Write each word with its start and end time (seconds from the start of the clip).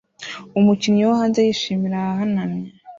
Umukinyi 0.59 1.01
wo 1.07 1.13
hanze 1.21 1.39
yishimira 1.47 1.95
ahahanamye 2.01 2.67